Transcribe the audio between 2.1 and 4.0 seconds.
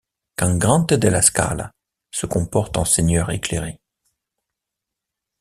comporte en seigneur éclairé.